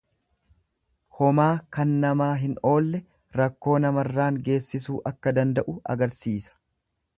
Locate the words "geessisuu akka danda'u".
4.49-5.79